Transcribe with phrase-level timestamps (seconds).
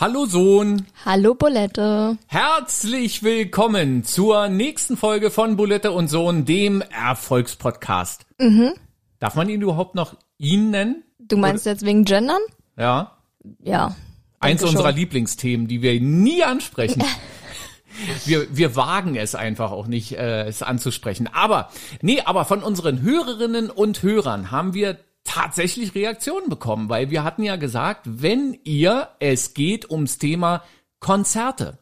[0.00, 0.86] Hallo Sohn.
[1.04, 2.18] Hallo Bulette.
[2.26, 8.26] Herzlich willkommen zur nächsten Folge von Bulette und Sohn, dem Erfolgspodcast.
[8.40, 8.72] Mhm.
[9.20, 11.04] Darf man ihn überhaupt noch ihn nennen?
[11.20, 11.74] Du meinst Oder?
[11.74, 12.40] jetzt wegen Gendern?
[12.76, 13.18] Ja.
[13.62, 13.94] Ja.
[14.40, 14.96] Eins unserer schon.
[14.96, 17.04] Lieblingsthemen, die wir nie ansprechen.
[18.24, 21.28] wir, wir wagen es einfach auch nicht, äh, es anzusprechen.
[21.32, 21.70] Aber,
[22.02, 27.42] nee, aber von unseren Hörerinnen und Hörern haben wir tatsächlich Reaktionen bekommen, weil wir hatten
[27.42, 30.62] ja gesagt, wenn ihr, es geht ums Thema
[31.00, 31.78] Konzerte.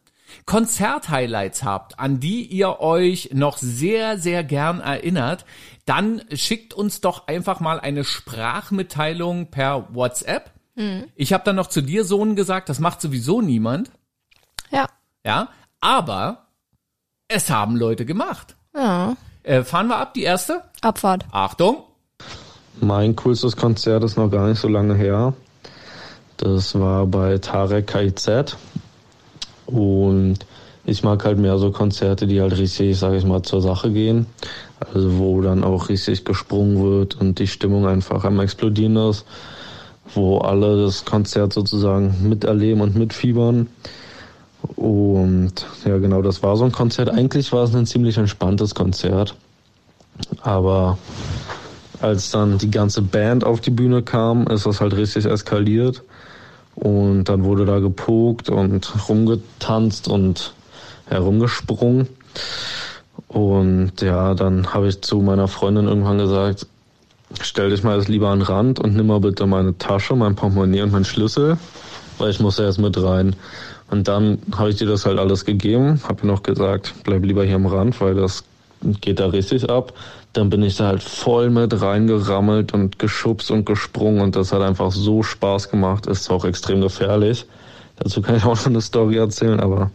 [0.46, 5.44] Konzerthighlights habt, an die ihr euch noch sehr, sehr gern erinnert,
[5.84, 10.50] dann schickt uns doch einfach mal eine Sprachmitteilung per WhatsApp.
[10.74, 11.04] Mhm.
[11.14, 13.90] Ich habe dann noch zu dir, Sohn, gesagt, das macht sowieso niemand.
[14.70, 14.86] Ja.
[15.24, 15.48] Ja,
[15.80, 16.46] aber
[17.28, 18.56] es haben Leute gemacht.
[18.74, 19.16] Ja.
[19.42, 20.62] Äh, fahren wir ab, die erste?
[20.80, 21.26] Abfahrt.
[21.30, 21.84] Achtung.
[22.80, 25.34] Mein coolstes Konzert ist noch gar nicht so lange her.
[26.36, 28.56] Das war bei Tarek KIZ.
[29.66, 30.38] Und
[30.84, 34.26] ich mag halt mehr so Konzerte, die halt richtig, sage ich mal, zur Sache gehen.
[34.80, 39.24] Also wo dann auch richtig gesprungen wird und die Stimmung einfach am explodieren ist.
[40.14, 43.68] Wo alle das Konzert sozusagen miterleben und mitfiebern.
[44.76, 45.52] Und
[45.84, 47.10] ja, genau, das war so ein Konzert.
[47.10, 49.36] Eigentlich war es ein ziemlich entspanntes Konzert.
[50.40, 50.98] Aber
[52.02, 56.02] als dann die ganze Band auf die Bühne kam, ist das halt richtig eskaliert.
[56.74, 60.54] Und dann wurde da gepokt und rumgetanzt und
[61.06, 62.08] herumgesprungen.
[63.28, 66.66] Und ja, dann habe ich zu meiner Freundin irgendwann gesagt,
[67.40, 70.34] stell dich mal jetzt lieber an den Rand und nimm mal bitte meine Tasche, mein
[70.34, 71.56] Portemonnaie und meinen Schlüssel,
[72.18, 73.36] weil ich muss ja erst mit rein.
[73.90, 77.44] Und dann habe ich dir das halt alles gegeben, habe ihr noch gesagt, bleib lieber
[77.44, 78.44] hier am Rand, weil das
[79.00, 79.92] geht da richtig ab.
[80.32, 84.62] Dann bin ich da halt voll mit reingerammelt und geschubst und gesprungen und das hat
[84.62, 86.06] einfach so Spaß gemacht.
[86.06, 87.46] Ist auch extrem gefährlich.
[87.96, 89.90] Dazu kann ich auch noch eine Story erzählen, aber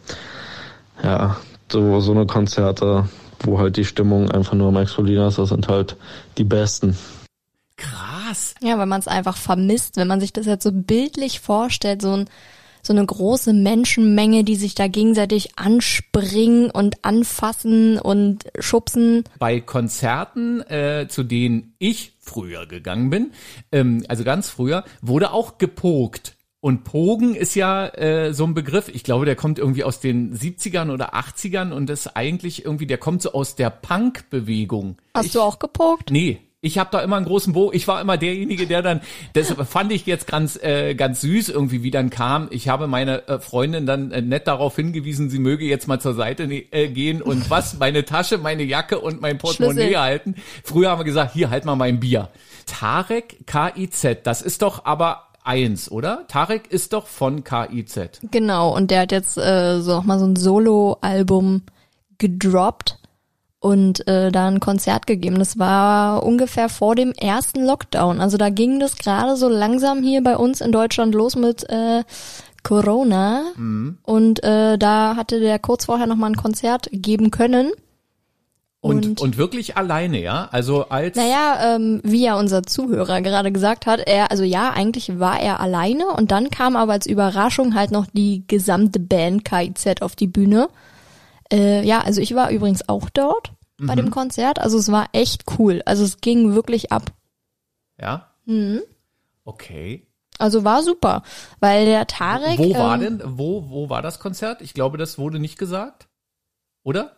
[1.04, 1.38] ja,
[1.72, 3.10] so, so eine Konzerte,
[3.42, 5.96] wo halt die Stimmung einfach nur am explodieren ist, das sind halt
[6.38, 6.98] die besten.
[7.76, 8.56] Krass.
[8.62, 12.14] Ja, weil man es einfach vermisst, wenn man sich das jetzt so bildlich vorstellt, so
[12.14, 12.30] ein
[12.88, 19.24] so eine große Menschenmenge, die sich da gegenseitig anspringen und anfassen und schubsen.
[19.40, 23.32] Bei Konzerten, äh, zu denen ich früher gegangen bin,
[23.72, 26.34] ähm, also ganz früher, wurde auch gepokt.
[26.60, 30.36] Und Pogen ist ja äh, so ein Begriff, ich glaube, der kommt irgendwie aus den
[30.36, 34.98] 70ern oder 80ern und ist eigentlich irgendwie, der kommt so aus der Punk-Bewegung.
[35.14, 36.10] Hast ich, du auch gepokt?
[36.10, 37.76] Nee, ich habe da immer einen großen Bogen.
[37.76, 39.02] Ich war immer derjenige, der dann,
[39.34, 42.48] das fand ich jetzt ganz äh, ganz süß irgendwie, wie dann kam.
[42.50, 46.16] Ich habe meine äh, Freundin dann äh, nett darauf hingewiesen, sie möge jetzt mal zur
[46.16, 50.00] Seite äh, gehen und was meine Tasche, meine Jacke und mein Portemonnaie Schlüssel.
[50.00, 50.36] halten.
[50.64, 52.30] Früher haben wir gesagt, hier halt mal mein Bier.
[52.66, 56.26] Tarek KIZ, das ist doch aber eins, oder?
[56.28, 58.20] Tarek ist doch von KIZ.
[58.32, 61.62] Genau, und der hat jetzt äh, so auch mal so ein Solo-Album
[62.18, 62.97] gedroppt
[63.68, 65.40] und äh, da ein Konzert gegeben.
[65.40, 68.22] Das war ungefähr vor dem ersten Lockdown.
[68.22, 72.06] Also da ging das gerade so langsam hier bei uns in Deutschland los mit äh,
[72.64, 73.44] Corona.
[73.58, 73.98] Mhm.
[74.04, 77.72] Und äh, da hatte der kurz vorher noch mal ein Konzert geben können.
[78.80, 80.48] Und, und, und wirklich alleine, ja?
[80.54, 81.18] Also als.
[81.18, 85.60] Naja, ähm, wie ja unser Zuhörer gerade gesagt hat, er, also ja, eigentlich war er
[85.60, 90.28] alleine und dann kam aber als Überraschung halt noch die gesamte Band KIZ auf die
[90.28, 90.70] Bühne.
[91.52, 93.98] Äh, ja, also ich war übrigens auch dort bei mhm.
[93.98, 94.60] dem Konzert.
[94.60, 95.82] Also es war echt cool.
[95.86, 97.12] Also es ging wirklich ab.
[98.00, 98.32] Ja?
[98.46, 98.82] Mhm.
[99.44, 100.08] Okay.
[100.40, 101.24] Also war super,
[101.60, 102.60] weil der Tarek.
[102.60, 104.62] Wo war ähm, denn, wo, wo war das Konzert?
[104.62, 106.08] Ich glaube, das wurde nicht gesagt.
[106.84, 107.18] Oder?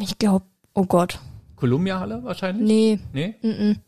[0.00, 1.20] Ich glaube, oh Gott.
[1.54, 2.66] Columbia Halle wahrscheinlich?
[2.66, 2.98] Nee.
[3.12, 3.34] Nee?
[3.40, 3.78] Mm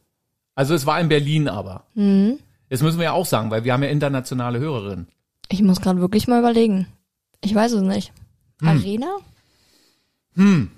[0.55, 1.85] Also es war in Berlin aber.
[1.95, 2.39] Mhm.
[2.69, 5.09] Das müssen wir ja auch sagen, weil wir haben ja internationale Hörerinnen.
[5.49, 6.87] Ich muss gerade wirklich mal überlegen.
[7.43, 8.13] Ich weiß es nicht.
[8.61, 8.69] Hm.
[8.69, 9.17] Arena?
[10.35, 10.71] Hm.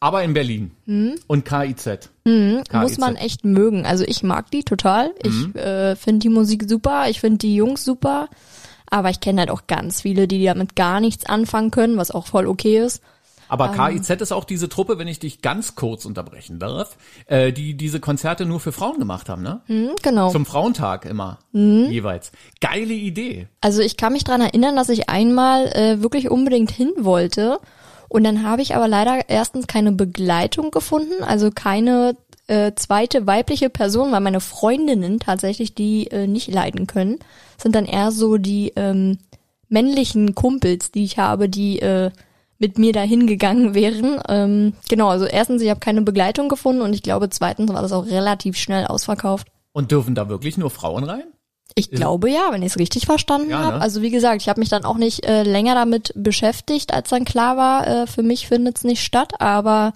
[0.00, 0.70] Aber in Berlin.
[0.86, 1.16] Hm.
[1.26, 2.10] Und KIZ.
[2.24, 2.62] Hm.
[2.68, 2.80] KIZ.
[2.80, 3.86] Muss man echt mögen.
[3.86, 5.12] Also ich mag die total.
[5.22, 5.54] Ich hm.
[5.56, 7.08] äh, finde die Musik super.
[7.08, 8.28] Ich finde die Jungs super.
[8.88, 12.26] Aber ich kenne halt auch ganz viele, die damit gar nichts anfangen können, was auch
[12.26, 13.02] voll okay ist.
[13.48, 16.96] Aber ähm, KIZ ist auch diese Truppe, wenn ich dich ganz kurz unterbrechen darf,
[17.26, 19.60] äh, die diese Konzerte nur für Frauen gemacht haben, ne?
[19.68, 20.30] Mhm, genau.
[20.30, 21.86] Zum Frauentag immer mhm.
[21.90, 22.32] jeweils.
[22.60, 23.48] Geile Idee.
[23.60, 27.60] Also ich kann mich dran erinnern, dass ich einmal äh, wirklich unbedingt hin wollte
[28.08, 32.16] und dann habe ich aber leider erstens keine Begleitung gefunden, also keine
[32.46, 37.18] äh, zweite weibliche Person, weil meine Freundinnen tatsächlich die äh, nicht leiden können,
[37.58, 39.18] sind dann eher so die ähm,
[39.68, 42.10] männlichen Kumpels, die ich habe, die äh,
[42.58, 44.20] mit mir dahin gegangen wären.
[44.28, 47.92] Ähm, genau, also erstens, ich habe keine Begleitung gefunden und ich glaube zweitens war das
[47.92, 49.48] auch relativ schnell ausverkauft.
[49.72, 51.24] Und dürfen da wirklich nur Frauen rein?
[51.74, 53.76] Ich glaube ja, wenn ich es richtig verstanden Ja, habe.
[53.76, 53.82] ne?
[53.82, 57.24] Also wie gesagt, ich habe mich dann auch nicht äh, länger damit beschäftigt, als dann
[57.26, 59.40] klar war, äh, für mich findet es nicht statt.
[59.40, 59.92] Aber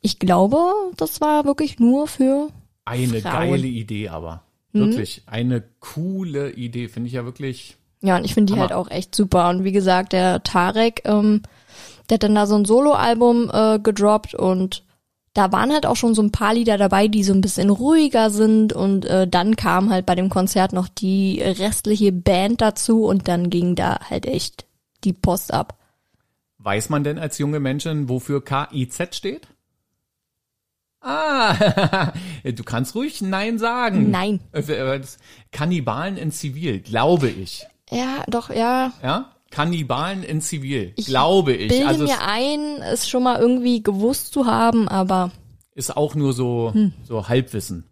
[0.00, 2.48] ich glaube, das war wirklich nur für
[2.86, 3.32] Eine Frauen.
[3.50, 4.42] geile Idee aber.
[4.72, 4.80] Mhm.
[4.90, 5.22] Wirklich.
[5.26, 6.88] Eine coole Idee.
[6.88, 7.76] Finde ich ja wirklich.
[8.00, 8.70] Ja, und ich finde die Hammer.
[8.70, 9.48] halt auch echt super.
[9.50, 11.42] Und wie gesagt, der Tarek, ähm,
[12.08, 14.82] der hat dann da so ein Soloalbum äh, gedroppt und
[15.34, 18.30] da waren halt auch schon so ein paar Lieder dabei, die so ein bisschen ruhiger
[18.30, 23.28] sind und äh, dann kam halt bei dem Konzert noch die restliche Band dazu und
[23.28, 24.66] dann ging da halt echt
[25.04, 25.78] die Post ab.
[26.58, 29.48] Weiß man denn als junge Menschen, wofür KIZ steht?
[31.00, 32.12] Ah,
[32.44, 34.10] du kannst ruhig Nein sagen.
[34.10, 34.40] Nein.
[34.52, 35.00] Äh, äh,
[35.52, 37.66] Kannibalen in Zivil, glaube ich.
[37.90, 38.92] Ja, doch, ja.
[39.02, 39.32] Ja?
[39.50, 41.68] Kannibalen in Zivil, Ich glaube ich.
[41.68, 45.30] Bilde Also mir ein, es schon mal irgendwie gewusst zu haben, aber
[45.74, 46.92] ist auch nur so, Hm.
[47.04, 47.87] so Halbwissen.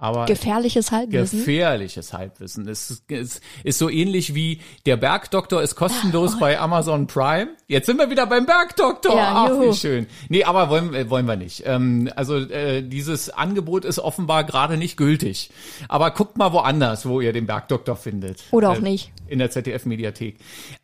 [0.00, 1.40] Aber gefährliches Halbwissen.
[1.40, 2.68] gefährliches Halbwissen.
[2.68, 6.40] Es ist, ist, ist so ähnlich wie der Bergdoktor ist kostenlos Oh.
[6.40, 7.48] bei Amazon Prime.
[7.66, 9.16] Jetzt sind wir wieder beim Bergdoktor.
[9.16, 9.70] Ja, Ach, juhu.
[9.72, 10.06] wie schön.
[10.28, 11.64] Nee, aber wollen, äh, wollen wir nicht.
[11.66, 15.50] Ähm, also äh, dieses Angebot ist offenbar gerade nicht gültig.
[15.88, 18.44] Aber guckt mal woanders, wo ihr den Bergdoktor findet.
[18.52, 19.10] Oder auch Äh, nicht.
[19.26, 20.36] In der ZDF-Mediathek.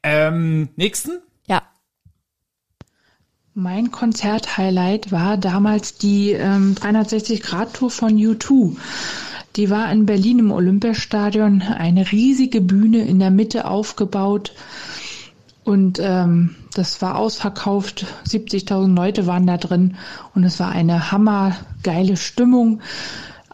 [0.02, 1.20] Ähm, nächsten?
[3.56, 8.74] Mein Konzert-Highlight war damals die ähm, 360-Grad-Tour von U2.
[9.54, 14.52] Die war in Berlin im Olympiastadion, eine riesige Bühne in der Mitte aufgebaut
[15.62, 18.06] und ähm, das war ausverkauft.
[18.28, 19.94] 70.000 Leute waren da drin
[20.34, 22.80] und es war eine hammergeile Stimmung.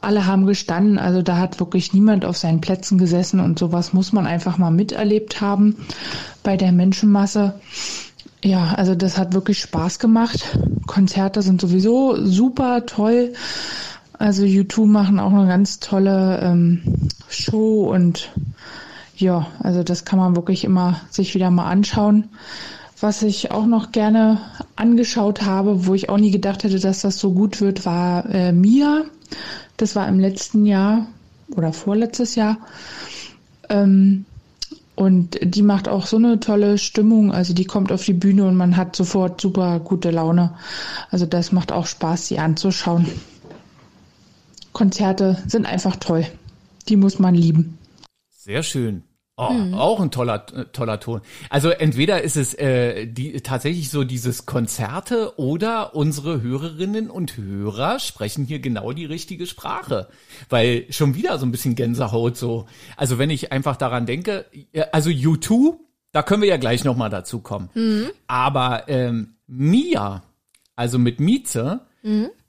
[0.01, 4.13] Alle haben gestanden, also da hat wirklich niemand auf seinen Plätzen gesessen und sowas muss
[4.15, 5.77] man einfach mal miterlebt haben
[6.43, 7.61] bei der Menschenmasse.
[8.43, 10.57] Ja, also das hat wirklich Spaß gemacht.
[10.87, 13.35] Konzerte sind sowieso super toll.
[14.19, 16.83] Also U2 machen auch eine ganz tolle ähm,
[17.29, 18.31] Show und
[19.17, 22.29] ja, also das kann man wirklich immer sich wieder mal anschauen.
[23.01, 24.41] Was ich auch noch gerne
[24.77, 28.53] angeschaut habe, wo ich auch nie gedacht hätte, dass das so gut wird, war äh,
[28.53, 29.05] Mia.
[29.77, 31.07] Das war im letzten Jahr
[31.55, 32.59] oder vorletztes Jahr.
[33.69, 34.25] Ähm,
[35.01, 37.33] und die macht auch so eine tolle Stimmung.
[37.33, 40.55] Also die kommt auf die Bühne und man hat sofort super gute Laune.
[41.11, 43.07] Also das macht auch Spaß, sie anzuschauen.
[44.75, 46.27] Konzerte sind einfach toll.
[46.91, 47.79] Die muss man lieben.
[48.29, 49.03] Sehr schön.
[49.49, 51.21] Oh, Auch ein toller, äh, toller Ton.
[51.49, 57.99] Also entweder ist es äh, die, tatsächlich so dieses Konzerte oder unsere Hörerinnen und Hörer
[58.01, 60.09] sprechen hier genau die richtige Sprache.
[60.49, 62.67] Weil schon wieder so ein bisschen Gänsehaut so.
[62.97, 64.45] Also wenn ich einfach daran denke,
[64.93, 65.75] also U2,
[66.13, 67.71] da können wir ja gleich nochmal dazu kommen.
[68.27, 70.23] Aber ähm, Mia,
[70.77, 71.81] also mit Mieze,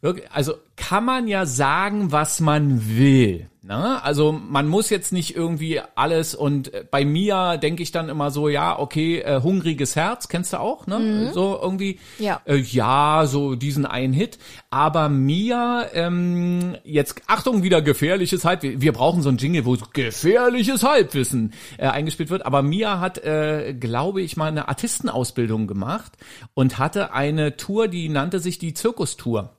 [0.01, 3.47] wirklich, also kann man ja sagen, was man will.
[3.63, 4.03] Ne?
[4.03, 8.31] Also man muss jetzt nicht irgendwie alles und äh, bei Mia denke ich dann immer
[8.31, 11.29] so, ja, okay, äh, hungriges Herz, kennst du auch, ne?
[11.31, 12.41] So irgendwie, Ja.
[12.45, 14.39] äh, ja, so diesen einen Hit.
[14.71, 18.81] Aber Mia, ähm, jetzt Achtung, wieder gefährliches Halbwissen.
[18.81, 22.47] Wir brauchen so ein Jingle, wo gefährliches Halbwissen äh, eingespielt wird.
[22.47, 26.13] Aber Mia hat, äh, glaube ich, mal eine Artistenausbildung gemacht
[26.55, 29.55] und hatte eine Tour, die nannte sich die Zirkustour.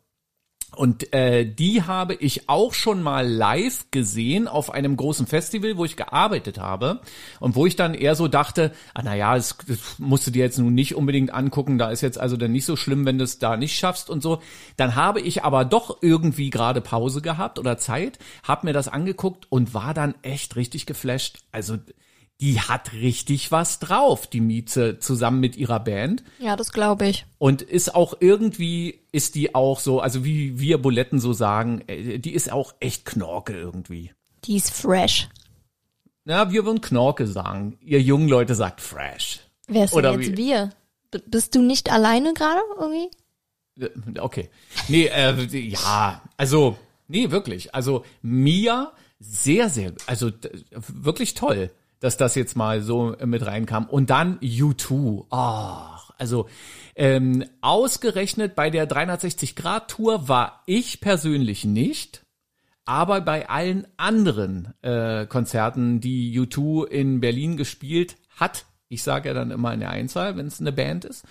[0.75, 5.85] Und äh, die habe ich auch schon mal live gesehen auf einem großen Festival, wo
[5.85, 7.01] ich gearbeitet habe
[7.41, 10.59] und wo ich dann eher so dachte, ah naja, das, das musst du dir jetzt
[10.59, 13.39] nun nicht unbedingt angucken, da ist jetzt also dann nicht so schlimm, wenn du es
[13.39, 14.41] da nicht schaffst und so.
[14.79, 19.47] Dann habe ich aber doch irgendwie gerade Pause gehabt oder Zeit, habe mir das angeguckt
[19.51, 21.41] und war dann echt richtig geflasht.
[21.53, 21.77] Also
[22.43, 26.25] die hat richtig was drauf, die Mieze, zusammen mit ihrer Band.
[26.41, 27.25] Ja, das glaube ich.
[27.39, 32.19] Und ist auch irgendwie, ist die auch so, also wie wir Buletten so sagen, äh,
[32.19, 34.13] die ist auch echt Knorke irgendwie.
[34.45, 35.29] Die ist fresh.
[36.25, 37.79] Ja, wir würden Knorke sagen.
[37.81, 39.39] Ihr jungen Leute sagt fresh.
[39.69, 40.37] Wer ist Oder denn jetzt wie?
[40.37, 40.73] wir?
[41.13, 43.09] B bist du nicht alleine gerade irgendwie?
[43.79, 44.51] Äh, Okay.
[44.89, 47.73] Nee, äh, ja, also, nee, wirklich.
[47.73, 50.33] Also Mia, sehr, sehr, also
[50.89, 51.71] wirklich toll,
[52.03, 53.87] dass das jetzt mal so äh, mit reinkam.
[53.87, 55.27] Und dann U2.
[55.31, 56.49] Ach, also
[56.97, 62.27] ähm, ausgerechnet bei der 360-Grad-Tour war ich persönlich nicht.
[62.85, 69.35] Aber bei allen anderen äh, Konzerten, die U2 in Berlin gespielt hat, ich sage ja
[69.35, 71.25] dann immer in der Einzahl, wenn es eine Band ist,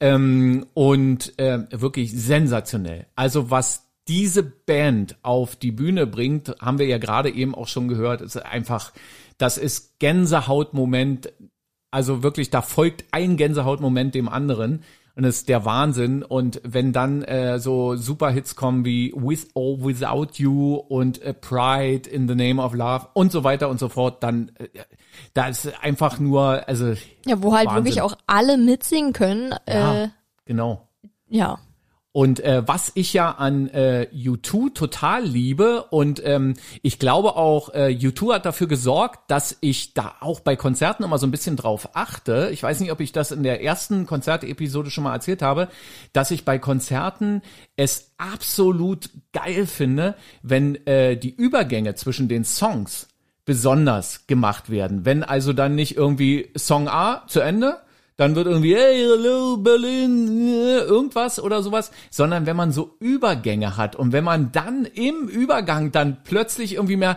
[0.00, 3.06] ähm, und äh, wirklich sensationell.
[3.14, 7.88] Also was diese Band auf die Bühne bringt, haben wir ja gerade eben auch schon
[7.88, 8.92] gehört, ist einfach,
[9.38, 11.32] das ist Gänsehautmoment.
[11.90, 14.82] Also wirklich, da folgt ein Gänsehautmoment dem anderen.
[15.16, 16.22] Und das ist der Wahnsinn.
[16.22, 22.08] Und wenn dann äh, so Superhits kommen wie With or Without You und äh, Pride
[22.08, 24.68] in the Name of Love und so weiter und so fort, dann äh,
[25.34, 26.92] da ist einfach nur, also
[27.26, 27.84] Ja, wo halt Wahnsinn.
[27.86, 29.54] wirklich auch alle mitsingen können.
[29.68, 30.08] ja, Äh,
[30.44, 30.86] genau.
[31.28, 31.58] ja.
[32.18, 37.72] Und äh, was ich ja an äh, U2 total liebe und ähm, ich glaube auch,
[37.72, 41.54] äh, U2 hat dafür gesorgt, dass ich da auch bei Konzerten immer so ein bisschen
[41.54, 42.50] drauf achte.
[42.52, 45.68] Ich weiß nicht, ob ich das in der ersten Konzertepisode schon mal erzählt habe,
[46.12, 47.40] dass ich bei Konzerten
[47.76, 53.06] es absolut geil finde, wenn äh, die Übergänge zwischen den Songs
[53.44, 55.04] besonders gemacht werden.
[55.04, 57.78] Wenn also dann nicht irgendwie Song A zu Ende,
[58.18, 63.76] dann wird irgendwie, hey, hello, Berlin, äh, irgendwas oder sowas, sondern wenn man so Übergänge
[63.76, 67.16] hat und wenn man dann im Übergang dann plötzlich irgendwie mehr,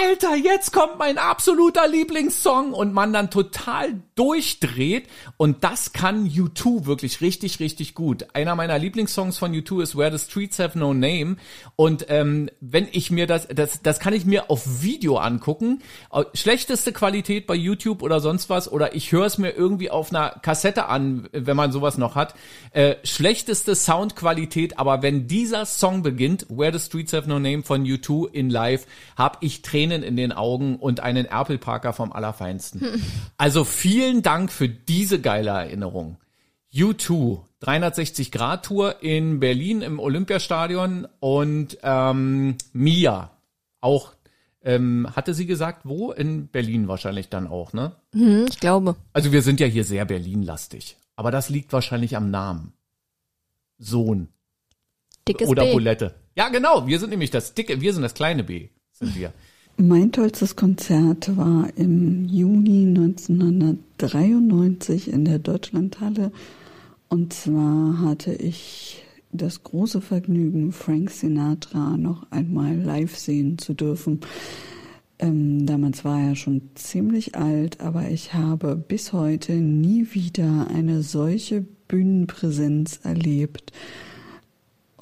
[0.00, 2.72] Alter, jetzt kommt mein absoluter Lieblingssong.
[2.72, 5.08] Und man dann total durchdreht.
[5.36, 8.26] Und das kann U2 wirklich richtig, richtig gut.
[8.32, 11.36] Einer meiner Lieblingssongs von U2 ist Where the Streets Have No Name.
[11.76, 15.80] Und ähm, wenn ich mir das, das, das kann ich mir auf Video angucken,
[16.12, 18.70] Äh, schlechteste Qualität bei YouTube oder sonst was.
[18.70, 22.34] Oder ich höre es mir irgendwie auf einer Kassette an, wenn man sowas noch hat,
[22.72, 27.84] äh, schlechteste Soundqualität, aber wenn dieser Song beginnt, Where the Streets Have No Name von
[27.84, 28.86] U2 in Live,
[29.16, 33.02] habe ich Tränen in den Augen und einen Erpelparker vom Allerfeinsten.
[33.38, 36.18] Also vielen Dank für diese geile Erinnerung.
[36.74, 43.30] U2, 360-Grad-Tour in Berlin im Olympiastadion und ähm, Mia,
[43.80, 44.12] auch,
[44.62, 46.12] ähm, hatte sie gesagt, wo?
[46.12, 47.92] In Berlin wahrscheinlich dann auch, ne?
[48.12, 48.96] Hm, ich glaube.
[49.14, 50.98] Also wir sind ja hier sehr Berlin-lastig.
[51.16, 52.74] Aber das liegt wahrscheinlich am Namen.
[53.78, 54.28] Sohn
[55.26, 55.72] Dickes oder B.
[55.72, 56.14] Bulette.
[56.36, 56.86] Ja, genau.
[56.86, 59.32] Wir sind nämlich das dicke, wir sind das kleine B, sind wir.
[59.78, 66.30] Mein tollstes Konzert war im Juni 1993 in der Deutschlandhalle.
[67.08, 69.02] Und zwar hatte ich
[69.32, 74.20] das große Vergnügen, Frank Sinatra noch einmal live sehen zu dürfen.
[75.18, 81.02] Ähm, damals war er schon ziemlich alt, aber ich habe bis heute nie wieder eine
[81.02, 83.72] solche Bühnenpräsenz erlebt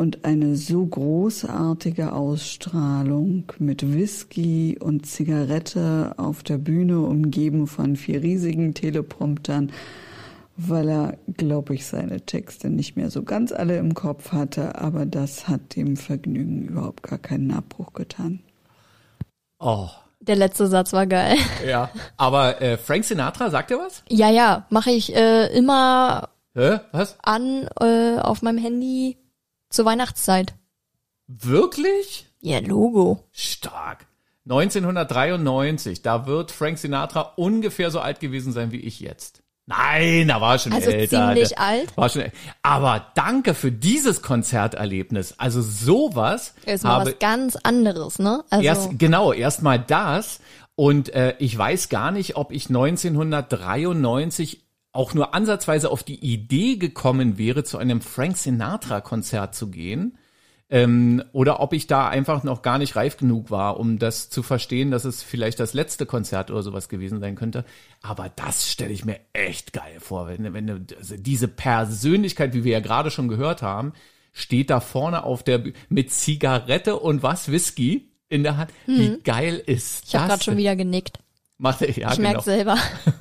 [0.01, 8.23] und eine so großartige Ausstrahlung mit Whisky und Zigarette auf der Bühne, umgeben von vier
[8.23, 9.71] riesigen Telepromptern,
[10.57, 15.05] weil er, glaube ich, seine Texte nicht mehr so ganz alle im Kopf hatte, aber
[15.05, 18.41] das hat dem Vergnügen überhaupt gar keinen Abbruch getan.
[19.59, 19.89] Oh,
[20.21, 21.37] Der letzte Satz war geil.
[21.69, 21.91] ja.
[22.17, 24.03] Aber äh, Frank Sinatra, sagt er was?
[24.09, 26.79] Ja, ja, mache ich äh, immer Hä?
[26.93, 27.19] Was?
[27.23, 29.17] an äh, auf meinem Handy
[29.71, 30.55] zur Weihnachtszeit.
[31.27, 32.27] Wirklich?
[32.41, 33.25] Ja, Logo.
[33.33, 34.07] Stark.
[34.49, 39.43] 1993, da wird Frank Sinatra ungefähr so alt gewesen sein wie ich jetzt.
[39.67, 41.29] Nein, da war schon Also älter.
[41.29, 41.97] ziemlich Der alt.
[41.97, 42.25] War schon,
[42.63, 45.35] aber danke für dieses Konzerterlebnis.
[45.39, 48.43] Also sowas Ist mal was ganz anderes, ne?
[48.51, 50.41] Also erst genau erstmal das
[50.75, 56.77] und äh, ich weiß gar nicht, ob ich 1993 auch nur ansatzweise auf die Idee
[56.77, 60.19] gekommen wäre, zu einem Frank Sinatra Konzert zu gehen.
[60.73, 64.45] Ähm, oder ob ich da einfach noch gar nicht reif genug war, um das zu
[64.45, 67.65] verstehen, dass es vielleicht das letzte Konzert oder sowas gewesen sein könnte.
[68.03, 72.73] Aber das stelle ich mir echt geil vor, wenn, wenn also diese Persönlichkeit, wie wir
[72.73, 73.95] ja gerade schon gehört haben,
[74.33, 78.71] steht da vorne auf der mit Zigarette und was Whisky in der Hand.
[78.87, 80.09] Wie geil ist Mhm.
[80.09, 80.29] ich habe das?
[80.29, 81.19] gerade schon wieder genickt.
[81.63, 82.31] Macht er, ja, Ich genau.
[82.31, 82.77] merk's selber.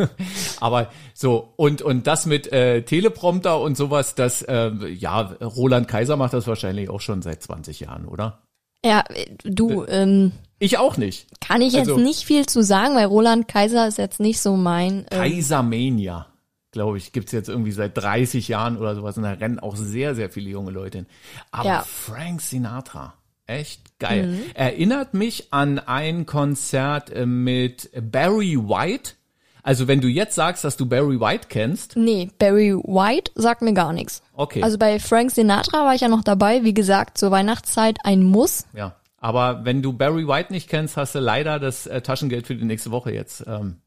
[0.62, 6.16] Aber so, und, und das mit äh, Teleprompter und sowas, das, äh, ja, Roland Kaiser
[6.16, 8.42] macht das wahrscheinlich auch schon seit 20 Jahren, oder?
[8.86, 11.28] Ja, äh, du, ähm, Ich auch nicht.
[11.42, 14.56] kann ich jetzt Also- nicht viel zu sagen, weil Roland Kaiser ist jetzt nicht so
[14.56, 15.00] mein.
[15.12, 16.28] Ähm, Kaisermania,
[16.72, 19.18] glaube ich, gibt's jetzt irgendwie seit 30 Jahren oder sowas.
[19.18, 21.08] Und da rennen auch sehr, sehr viele junge Leute hin.
[21.52, 21.82] Aber Ja.
[21.86, 23.16] Frank Sinatra,
[23.50, 24.38] echt geil.
[24.54, 29.14] Erinnert mich an ein Konzert äh, mit Barry White.
[29.62, 33.74] Also wenn du jetzt sagst, dass du Barry White kennst, nee, Barry White sagt mir
[33.74, 34.22] gar nichts.
[34.34, 34.64] okay.
[34.64, 36.64] Also bei Frank Sinatra war ich ja noch dabei.
[36.64, 38.66] Wie gesagt, zur Weihnachtszeit ein Muss.
[38.74, 42.56] Ja, aber wenn du Barry White nicht kennst, hast du leider das äh, Taschengeld für
[42.56, 43.78] die nächste Woche jetzt ähm,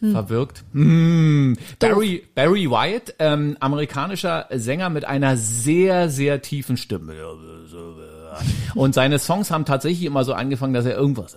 [0.00, 0.64] verwirkt.
[0.72, 1.56] Hm.
[1.78, 7.14] Barry, Barry White, ähm, amerikanischer Sänger mit einer sehr, sehr tiefen Stimme.
[8.74, 11.36] Und seine Songs haben tatsächlich immer so angefangen, dass er irgendwas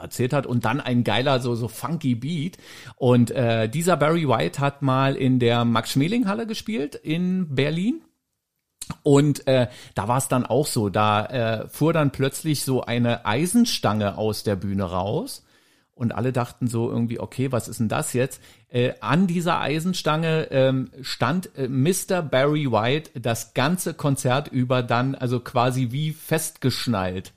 [0.00, 2.58] erzählt hat und dann ein geiler, so, so funky Beat.
[2.96, 8.02] Und äh, dieser Barry White hat mal in der Max-Schmeling-Halle gespielt in Berlin.
[9.02, 13.24] Und äh, da war es dann auch so, da äh, fuhr dann plötzlich so eine
[13.24, 15.41] Eisenstange aus der Bühne raus
[15.94, 18.40] Und alle dachten so irgendwie, okay, was ist denn das jetzt?
[18.70, 22.22] Äh, an dieser Eisenstange ähm, stand äh, Mr.
[22.22, 27.32] Barry White das ganze Konzert über dann, also quasi wie festgeschnallt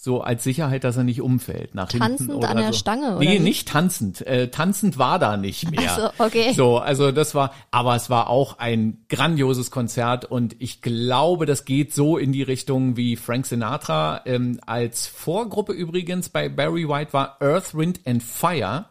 [0.00, 2.78] so als Sicherheit, dass er nicht umfällt nach Tanzend hinten oder an der so.
[2.78, 4.24] Stange, oder Nee, nicht tanzend.
[4.24, 6.12] Äh, tanzend war da nicht mehr.
[6.16, 6.52] So, okay.
[6.52, 11.64] So, also das war, aber es war auch ein grandioses Konzert und ich glaube, das
[11.64, 14.20] geht so in die Richtung wie Frank Sinatra.
[14.24, 18.84] Ähm, als Vorgruppe übrigens bei Barry White war Earth, Wind and Fire.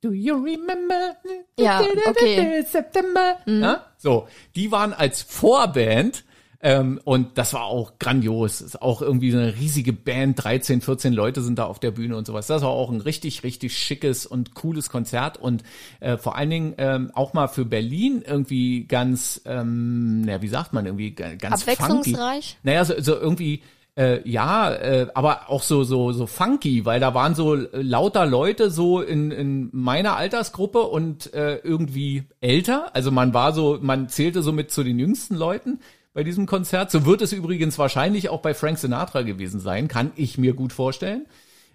[0.00, 1.16] Do you remember?
[1.58, 2.62] Ja, okay.
[2.62, 3.36] September.
[3.44, 3.84] Ja?
[3.98, 6.24] So, die waren als Vorband
[6.66, 8.60] ähm, und das war auch grandios.
[8.60, 12.16] Ist auch irgendwie so eine riesige Band, 13, 14 Leute sind da auf der Bühne
[12.16, 12.48] und sowas.
[12.48, 15.62] Das war auch ein richtig, richtig schickes und cooles Konzert und
[16.00, 20.72] äh, vor allen Dingen ähm, auch mal für Berlin irgendwie ganz, ähm, na, wie sagt
[20.72, 22.56] man, irgendwie ga- ganz Abwechslungsreich?
[22.56, 22.58] Funky.
[22.64, 23.62] Naja, so, so irgendwie
[23.96, 28.26] äh, ja, äh, aber auch so so so funky, weil da waren so äh, lauter
[28.26, 32.90] Leute so in, in meiner Altersgruppe und äh, irgendwie älter.
[32.94, 35.78] Also man war so, man zählte so mit zu den jüngsten Leuten
[36.16, 36.90] bei diesem Konzert.
[36.90, 40.72] So wird es übrigens wahrscheinlich auch bei Frank Sinatra gewesen sein, kann ich mir gut
[40.72, 41.26] vorstellen.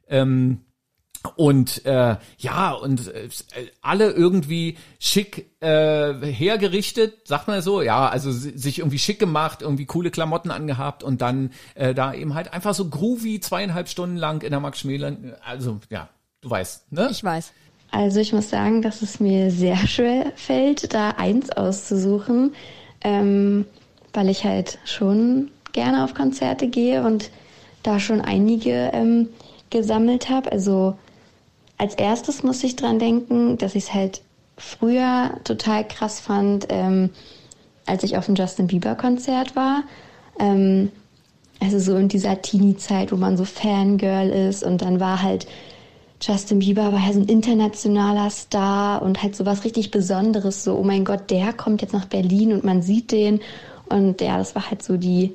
[0.08, 0.62] Ähm,
[1.36, 3.30] und äh, ja, und äh,
[3.84, 9.62] alle irgendwie schick äh, hergerichtet, sagt man so, ja, also si- sich irgendwie schick gemacht,
[9.62, 14.18] irgendwie coole Klamotten angehabt und dann äh, da eben halt einfach so groovy zweieinhalb Stunden
[14.18, 16.10] lang in der Max Schmäler, also ja,
[16.42, 17.10] du weißt, ne?
[17.12, 17.54] Ich weiß.
[17.92, 22.56] Also ich muss sagen, dass es mir sehr schwer fällt, da eins auszusuchen,
[23.02, 23.66] ähm,
[24.14, 27.30] weil ich halt schon gerne auf Konzerte gehe und
[27.84, 29.30] da schon einige ähm,
[29.70, 30.52] gesammelt habe.
[30.52, 30.96] Also
[31.78, 34.22] als erstes muss ich dran denken, dass ich es halt
[34.58, 37.10] früher total krass fand, ähm,
[37.86, 39.84] als ich auf dem Justin Bieber Konzert war.
[40.40, 40.92] Ähm,
[41.60, 45.48] also so in dieser Teenie-Zeit, wo man so Fangirl ist und dann war halt
[46.22, 50.78] Justin Bieber war ja so ein internationaler Star und halt so was richtig Besonderes, so,
[50.78, 53.40] oh mein Gott, der kommt jetzt nach Berlin und man sieht den.
[53.92, 55.34] Und ja, das war halt so die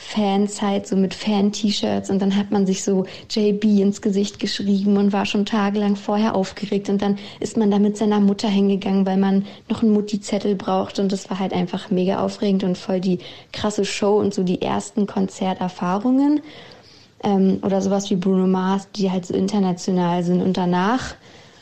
[0.00, 2.08] Fanzeit, so mit Fan-T-Shirts.
[2.08, 6.36] Und dann hat man sich so JB ins Gesicht geschrieben und war schon tagelang vorher
[6.36, 6.88] aufgeregt.
[6.88, 11.00] Und dann ist man da mit seiner Mutter hingegangen, weil man noch einen Mutti-Zettel braucht.
[11.00, 13.18] Und das war halt einfach mega aufregend und voll die
[13.52, 16.42] krasse Show und so die ersten Konzerterfahrungen
[17.24, 20.42] ähm, oder sowas wie Bruno Mars, die halt so international sind.
[20.42, 21.16] Und danach,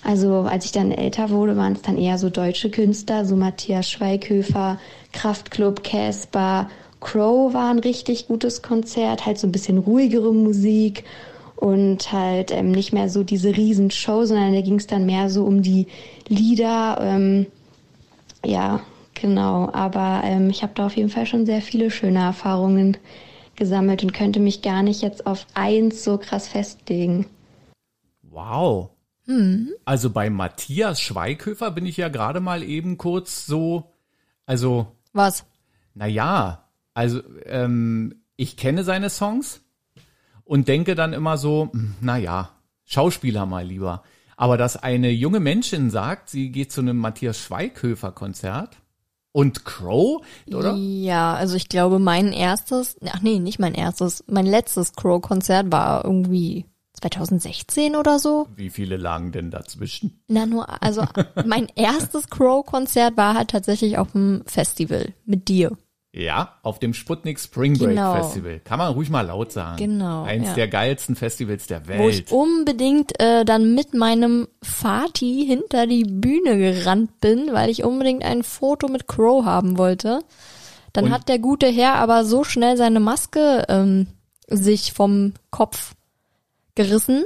[0.07, 3.91] also als ich dann älter wurde, waren es dann eher so deutsche Künstler, so Matthias
[3.91, 4.79] Schweighöfer,
[5.13, 11.05] Kraftklub, Casper, Crow war ein richtig gutes Konzert, halt so ein bisschen ruhigere Musik
[11.57, 15.45] und halt ähm, nicht mehr so diese Riesenshow, sondern da ging es dann mehr so
[15.45, 15.89] um die
[16.29, 16.99] Lieder.
[17.01, 17.47] Ähm,
[18.45, 18.81] ja,
[19.15, 19.71] genau.
[19.73, 22.97] Aber ähm, ich habe da auf jeden Fall schon sehr viele schöne Erfahrungen
[23.57, 27.27] gesammelt und könnte mich gar nicht jetzt auf eins so krass festlegen.
[28.23, 28.91] Wow.
[29.85, 33.93] Also bei Matthias Schweighöfer bin ich ja gerade mal eben kurz so,
[34.47, 35.45] also Was?
[35.95, 39.61] Naja, also ähm, ich kenne seine Songs
[40.45, 42.51] und denke dann immer so, hm, naja,
[42.85, 44.03] Schauspieler mal lieber.
[44.37, 48.77] Aber dass eine junge Menschin sagt, sie geht zu einem Matthias Schweighöfer Konzert
[49.33, 50.75] und Crow, oder?
[50.75, 56.05] Ja, also ich glaube, mein erstes, ach nee, nicht mein erstes, mein letztes Crow-Konzert war
[56.05, 56.65] irgendwie
[57.01, 58.47] 2016 oder so.
[58.57, 60.23] Wie viele lagen denn dazwischen?
[60.29, 61.05] Na nur, also
[61.47, 65.77] mein erstes Crow-Konzert war halt tatsächlich auf dem Festival mit dir.
[66.13, 68.15] Ja, auf dem Sputnik Spring Break Genau.
[68.15, 68.59] Festival.
[68.61, 69.77] Kann man ruhig mal laut sagen.
[69.77, 70.55] Genau, Eins ja.
[70.55, 72.33] der geilsten Festivals der Wo ich Welt.
[72.33, 78.43] unbedingt äh, dann mit meinem Fati hinter die Bühne gerannt bin, weil ich unbedingt ein
[78.45, 80.21] Foto mit Crow haben wollte.
[80.95, 84.07] Dann Und- hat der gute Herr aber so schnell seine Maske ähm,
[84.49, 85.96] sich vom Kopf
[86.77, 87.25] gerissen,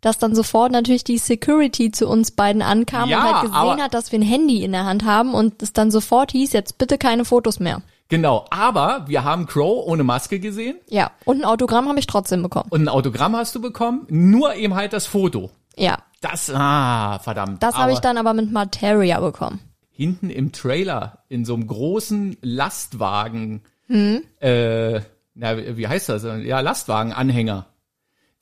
[0.00, 3.94] dass dann sofort natürlich die Security zu uns beiden ankam Ja, und halt gesehen hat,
[3.94, 6.98] dass wir ein Handy in der Hand haben und es dann sofort hieß, jetzt bitte
[6.98, 7.82] keine Fotos mehr.
[8.08, 12.42] Genau, aber wir haben Crow ohne Maske gesehen Ja, und ein Autogramm habe ich trotzdem
[12.42, 12.66] bekommen.
[12.70, 15.50] und ein Autogramm hast du bekommen, nur eben halt das Foto.
[15.76, 17.62] Ja, Das, ah, verdammt.
[17.62, 19.60] das habe ich dann aber mit Materia bekommen.
[19.94, 24.22] Hinten im Trailer, in so einem großen Lastwagen, Hm?
[24.40, 25.00] äh,
[25.34, 26.24] na, wie heißt das?
[26.44, 27.66] Ja, Lastwagenanhänger,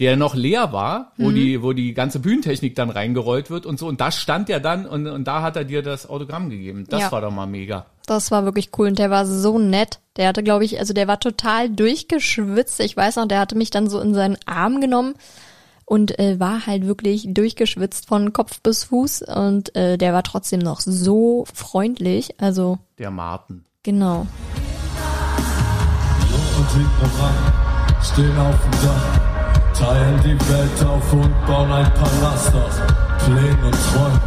[0.01, 3.87] der noch leer war, wo die, wo die ganze Bühnentechnik dann reingerollt wird und so.
[3.87, 6.87] Und da stand er dann und, und da hat er dir das Autogramm gegeben.
[6.89, 7.13] Das Ja.
[7.13, 7.85] war doch mal mega.
[8.07, 10.01] Das war wirklich cool und der war so nett.
[10.17, 12.81] Der hatte, glaube ich, also der war total durchgeschwitzt.
[12.81, 15.15] Ich weiß noch, der hatte mich dann so in seinen Arm genommen
[15.85, 20.61] und äh, war halt wirklich durchgeschwitzt von Kopf bis Fuß und äh, der war trotzdem
[20.61, 22.41] noch so freundlich.
[22.41, 23.65] Also Der Martin.
[23.83, 24.27] genau.
[28.03, 29.40] stehen auf dem Dach,
[29.81, 32.77] Teilen die Welt auf und bauen ein Palast aus
[33.25, 34.21] Plänen und Träumen.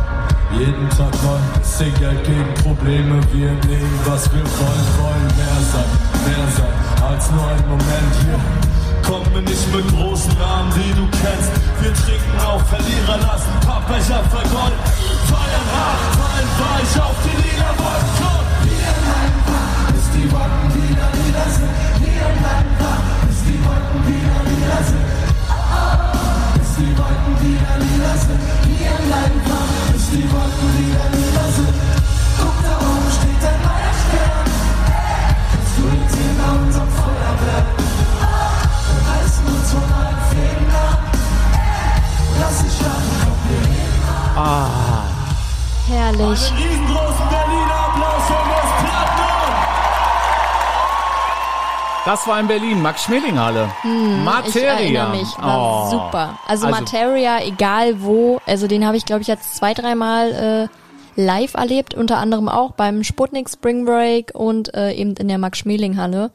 [0.58, 5.90] Jeden Tag neu, sing Geld gegen Probleme, wir nehmen, was wir wollen, wollen mehr sein,
[6.26, 8.40] mehr sein als nur ein Moment hier.
[9.06, 11.52] Kommen wir nicht mit großen Namen, die du kennst.
[11.82, 14.80] Wir trinken auf Verlierer, lassen Pappbecher vergolden.
[15.30, 18.42] Feiern hart, fallen weich auf die Liederwolken.
[18.66, 21.74] Wir einfach, bis die Wolken wieder wieder sind.
[22.02, 25.23] Wir einfach, bis die Wolken wieder wieder sind.
[52.14, 53.70] Das war in Berlin, Max Schmeling-Halle.
[53.84, 54.24] Materia.
[54.24, 54.56] Hm, Ich
[54.96, 55.90] erinnere mich, war Oh.
[55.90, 56.38] super.
[56.48, 60.70] Also, Materia, egal wo, also den habe ich glaube ich jetzt zwei, dreimal
[61.18, 65.38] äh, live erlebt, unter anderem auch beim Sputnik Spring Break und äh, eben in der
[65.40, 66.32] Max Schmeling Halle.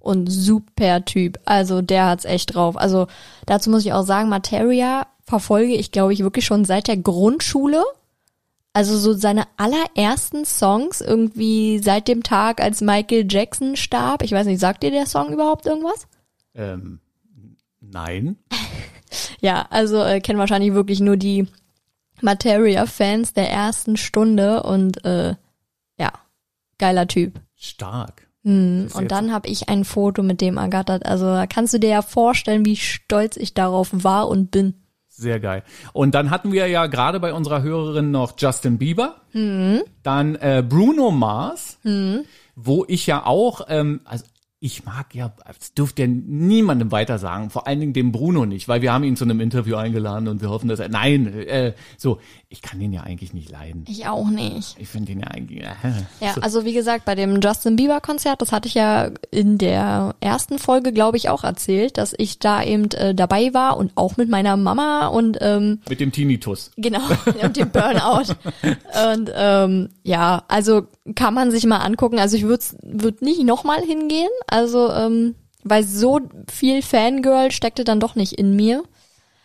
[0.00, 2.76] Und super Typ, also der hat's echt drauf.
[2.76, 3.06] Also
[3.46, 7.84] dazu muss ich auch sagen, Materia verfolge ich glaube ich wirklich schon seit der Grundschule.
[8.72, 14.22] Also so seine allerersten Songs irgendwie seit dem Tag, als Michael Jackson starb.
[14.22, 16.06] Ich weiß nicht, sagt dir der Song überhaupt irgendwas?
[16.54, 17.00] Ähm,
[17.80, 18.36] nein.
[19.40, 21.48] Ja, also äh, kennen wahrscheinlich wirklich nur die
[22.20, 25.34] Materia-Fans der ersten Stunde und äh,
[25.98, 26.12] ja,
[26.78, 27.40] geiler Typ.
[27.56, 28.28] Stark.
[28.42, 31.04] Ist und dann habe ich ein Foto mit dem ergattert.
[31.04, 34.79] Also da kannst du dir ja vorstellen, wie stolz ich darauf war und bin.
[35.20, 35.62] Sehr geil.
[35.92, 39.82] Und dann hatten wir ja gerade bei unserer Hörerin noch Justin Bieber, Mhm.
[40.02, 41.78] dann äh, Bruno Mars,
[42.56, 44.24] wo ich ja auch, ähm, also
[44.62, 48.68] ich mag ja, das dürfte ja niemandem weiter sagen, vor allen Dingen dem Bruno nicht,
[48.68, 51.72] weil wir haben ihn zu einem Interview eingeladen und wir hoffen, dass er, nein, äh,
[51.96, 52.18] so,
[52.50, 53.86] ich kann den ja eigentlich nicht leiden.
[53.88, 54.76] Ich auch nicht.
[54.78, 55.72] Ich finde den ja eigentlich, äh,
[56.20, 56.42] Ja, so.
[56.42, 60.58] also wie gesagt, bei dem Justin Bieber Konzert, das hatte ich ja in der ersten
[60.58, 64.28] Folge, glaube ich, auch erzählt, dass ich da eben äh, dabei war und auch mit
[64.28, 66.70] meiner Mama und ähm, mit dem Tinnitus.
[66.76, 67.00] Genau,
[67.42, 68.34] und dem Burnout.
[69.14, 70.82] und ähm, ja, also
[71.14, 72.18] kann man sich mal angucken.
[72.18, 75.34] Also ich würde würd nicht nochmal hingehen, also ähm,
[75.64, 78.82] weil so viel Fangirl steckte dann doch nicht in mir.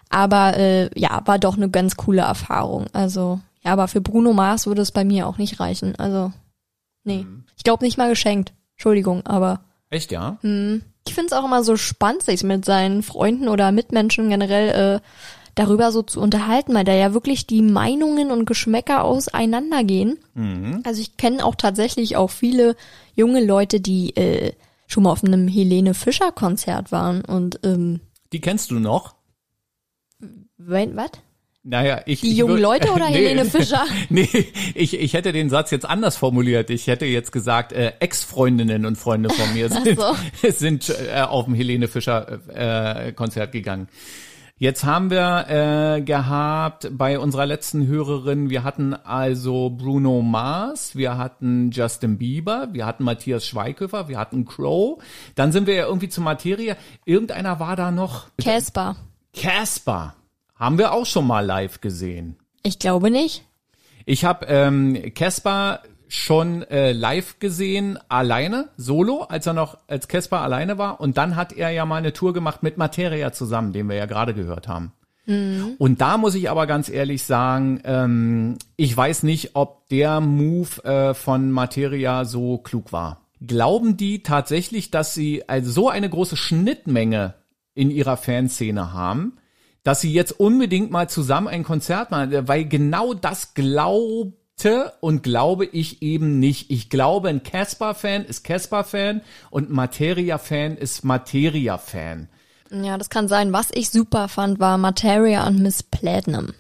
[0.10, 2.86] Aber äh, ja, war doch eine ganz coole Erfahrung.
[2.94, 5.96] Also ja, aber für Bruno Mars würde es bei mir auch nicht reichen.
[5.98, 6.32] Also
[7.04, 7.26] nee,
[7.58, 8.54] ich glaube nicht mal geschenkt.
[8.76, 10.38] Entschuldigung, aber Echt, ja?
[11.08, 15.00] ich finde es auch immer so spannend, sich mit seinen Freunden oder Mitmenschen generell äh,
[15.56, 20.18] darüber so zu unterhalten, weil da ja wirklich die Meinungen und Geschmäcker auseinandergehen.
[20.86, 22.76] Also ich kenne auch tatsächlich auch viele
[23.16, 24.52] junge Leute, die äh,
[24.88, 29.16] schon mal auf einem Helene Fischer Konzert waren und ähm, Die kennst du noch?
[30.58, 31.12] wenn, was?
[31.64, 32.22] Naja, ich.
[32.22, 33.86] Die ich jungen Leute oder Helene Fischer?
[34.10, 34.30] Nee,
[34.76, 36.70] ich, ich hätte den Satz jetzt anders formuliert.
[36.70, 40.16] Ich hätte jetzt gesagt, äh, Ex-Freundinnen und Freunde von mir sind, so.
[40.50, 43.88] sind äh, auf dem Helene Fischer äh, Konzert gegangen.
[44.58, 51.18] Jetzt haben wir äh, gehabt bei unserer letzten Hörerin, wir hatten also Bruno Mars, wir
[51.18, 55.04] hatten Justin Bieber, wir hatten Matthias Schweighöfer, wir hatten Crow.
[55.36, 56.78] Dann sind wir ja irgendwie zur Materie.
[57.04, 58.28] Irgendeiner war da noch.
[58.42, 58.96] Casper.
[59.34, 60.16] Casper.
[60.56, 62.38] Haben wir auch schon mal live gesehen.
[62.64, 63.44] Ich glaube nicht.
[64.06, 70.42] Ich habe ähm, Casper schon äh, live gesehen, alleine, solo, als er noch als Casper
[70.42, 71.00] alleine war.
[71.00, 74.06] Und dann hat er ja mal eine Tour gemacht mit Materia zusammen, den wir ja
[74.06, 74.92] gerade gehört haben.
[75.80, 80.84] Und da muss ich aber ganz ehrlich sagen, ähm, ich weiß nicht, ob der Move
[80.84, 83.22] äh, von Materia so klug war.
[83.46, 87.34] Glauben die tatsächlich, dass sie also so eine große Schnittmenge
[87.74, 89.38] in ihrer Fanszene haben,
[89.84, 94.45] dass sie jetzt unbedingt mal zusammen ein Konzert machen, weil genau das glaubte
[95.02, 96.72] und glaube ich eben nicht.
[96.72, 102.30] Ich glaube, ein Casper-Fan ist Casper-Fan und Materia-Fan ist Materia-Fan.
[102.72, 103.54] Ja, das kann sein.
[103.54, 106.54] Was ich super fand, war Materia und Miss Platinum.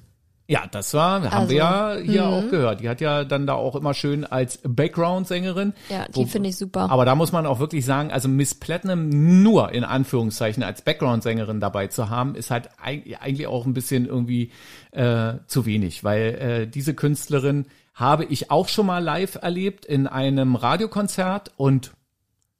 [0.48, 2.80] Ja, das war, haben Also, wir ja hier auch gehört.
[2.82, 5.74] Die hat ja dann da auch immer schön als Background-Sängerin.
[5.90, 6.92] Ja, die finde ich super.
[6.92, 11.60] Aber da muss man auch wirklich sagen, also Miss Platinum nur in Anführungszeichen als Background-Sängerin
[11.60, 14.52] dabei zu haben, ist halt eig- eigentlich auch ein bisschen irgendwie
[14.92, 20.06] äh, zu wenig, weil äh, diese Künstlerin habe ich auch schon mal live erlebt in
[20.06, 21.92] einem Radiokonzert und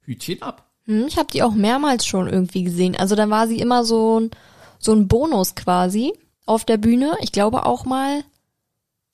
[0.00, 0.64] Hütchen ab.
[0.86, 2.96] Hm, Ich habe die auch mehrmals schon irgendwie gesehen.
[2.96, 4.30] Also dann war sie immer so ein,
[4.78, 6.12] so ein Bonus quasi
[6.46, 7.16] auf der Bühne.
[7.20, 8.24] Ich glaube auch mal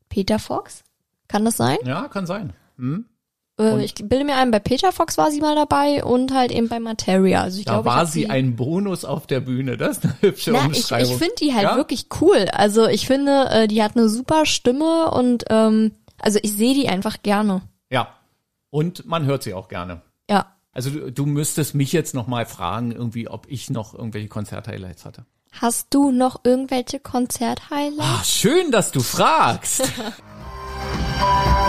[0.08, 0.84] Peter Fox.
[1.28, 1.78] Kann das sein?
[1.84, 2.52] Ja, kann sein.
[2.76, 3.06] Hm?
[3.58, 6.68] Äh, ich bilde mir ein, bei Peter Fox war sie mal dabei und halt eben
[6.68, 7.42] bei Materia.
[7.42, 9.76] Also ich Da glaube, ich war hab sie ein Bonus auf der Bühne.
[9.76, 11.10] Das ist eine hübsche Na, ich, Umschreibung.
[11.12, 11.76] ich finde die halt Ja?
[11.76, 12.46] wirklich cool.
[12.52, 16.88] Also ich finde, äh, die hat eine super Stimme und ähm, also ich sehe die
[16.88, 17.62] einfach gerne.
[17.90, 18.14] Ja.
[18.70, 20.02] Und man hört sie auch gerne.
[20.30, 20.56] Ja.
[20.72, 25.04] Also du, du müsstest mich jetzt noch mal fragen, irgendwie, ob ich noch irgendwelche Konzert-Highlights
[25.04, 25.26] hatte.
[25.52, 28.00] Hast du noch irgendwelche Konzert-Highlights?
[28.00, 29.82] Ach, schön, dass du fragst.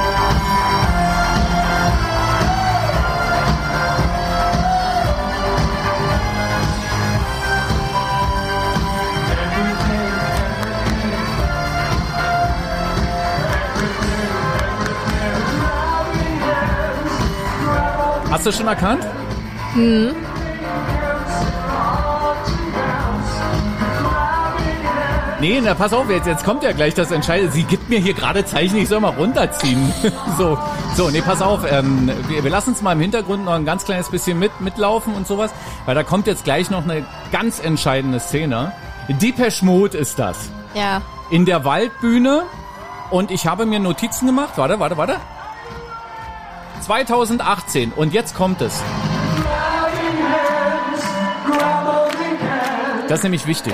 [18.34, 19.06] Hast du schon erkannt?
[25.40, 27.52] Nee, na pass auf, jetzt, jetzt kommt ja gleich das Entscheidende.
[27.52, 29.94] Sie gibt mir hier gerade Zeichen, ich soll mal runterziehen.
[30.40, 30.58] so,
[30.96, 31.60] so, nee, pass auf.
[31.72, 35.14] Ähm, wir, wir lassen uns mal im Hintergrund noch ein ganz kleines bisschen mit, mitlaufen
[35.14, 35.52] und sowas,
[35.86, 38.72] weil da kommt jetzt gleich noch eine ganz entscheidende Szene.
[39.10, 40.50] Depeche Mode ist das.
[40.74, 41.04] Ja.
[41.30, 42.46] In der Waldbühne
[43.12, 44.54] und ich habe mir Notizen gemacht.
[44.56, 45.18] Warte, warte, warte.
[46.84, 48.82] 2018 und jetzt kommt es.
[53.08, 53.74] Das ist nämlich wichtig.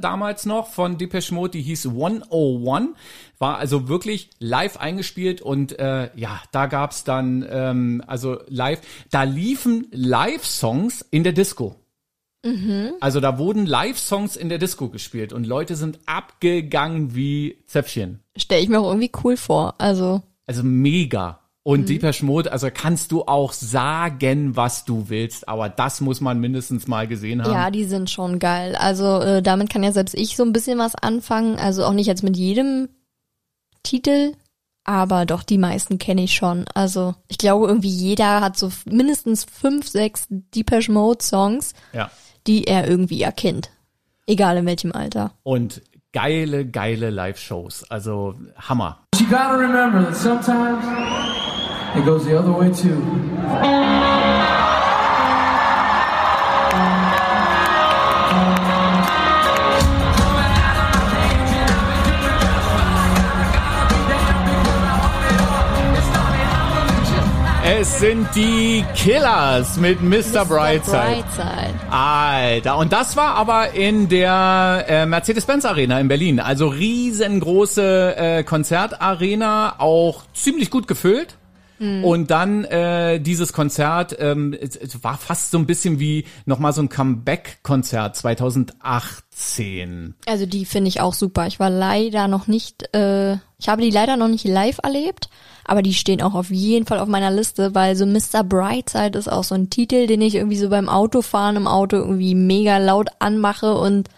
[0.00, 2.90] damals noch von Depeche Mode, die hieß 101,
[3.38, 9.22] war also wirklich live eingespielt und äh, ja, da gab's dann, ähm, also live, da
[9.22, 11.79] liefen Live-Songs in der Disco.
[13.00, 18.20] Also da wurden Live-Songs in der Disco gespielt und Leute sind abgegangen wie Zäpfchen.
[18.36, 19.74] Stelle ich mir auch irgendwie cool vor.
[19.78, 21.40] Also, Also mega.
[21.62, 26.40] Und Depeche Mode, also kannst du auch sagen, was du willst, aber das muss man
[26.40, 27.52] mindestens mal gesehen haben.
[27.52, 28.74] ja, die sind schon geil.
[28.76, 31.56] Also, äh, damit kann ja selbst ich so ein bisschen was anfangen.
[31.56, 32.88] Also auch nicht jetzt mit jedem
[33.82, 34.32] Titel,
[34.84, 36.64] aber doch die meisten kenne ich schon.
[36.74, 42.10] Also, ich glaube, irgendwie jeder hat so mindestens fünf, sechs Depeche Mode Songs, ja.
[42.46, 43.70] Die er irgendwie erkennt.
[44.26, 45.32] Egal in welchem Alter.
[45.42, 47.90] Und geile, geile Live-Shows.
[47.90, 48.98] Also Hammer.
[49.18, 50.84] You gotta remember that sometimes
[51.96, 53.00] it goes the other way too.
[67.72, 70.44] Es sind die Killers mit Mr.
[70.44, 71.22] Brightside.
[71.22, 71.78] Brightside.
[71.88, 76.40] Alter, und das war aber in der äh, Mercedes-Benz Arena in Berlin.
[76.40, 81.36] Also riesengroße äh, Konzertarena, auch ziemlich gut gefüllt.
[81.80, 86.74] Und dann äh, dieses Konzert ähm, es, es war fast so ein bisschen wie nochmal
[86.74, 90.14] so ein Comeback-Konzert 2018.
[90.26, 91.46] Also die finde ich auch super.
[91.46, 95.30] Ich war leider noch nicht, äh, ich habe die leider noch nicht live erlebt,
[95.64, 98.44] aber die stehen auch auf jeden Fall auf meiner Liste, weil so Mr.
[98.44, 102.34] Brightside ist auch so ein Titel, den ich irgendwie so beim Autofahren im Auto irgendwie
[102.34, 104.08] mega laut anmache und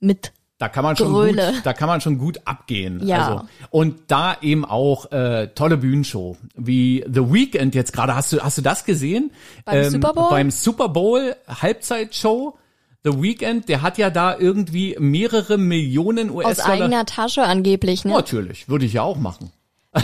[0.00, 1.52] mit Da kann man schon Gröle.
[1.52, 3.06] gut, da kann man schon gut abgehen.
[3.06, 3.26] Ja.
[3.26, 8.14] Also, und da eben auch äh, tolle Bühnenshow, wie The Weeknd jetzt gerade.
[8.14, 9.32] Hast du hast du das gesehen?
[9.66, 10.30] Ähm, Beim Super Bowl?
[10.30, 12.56] Beim Super Bowl Halbzeitshow.
[13.04, 16.72] The Weeknd, der hat ja da irgendwie mehrere Millionen aus US-Dollar.
[16.72, 18.12] eigener Tasche angeblich, ne?
[18.12, 19.52] Natürlich, würde ich ja auch machen.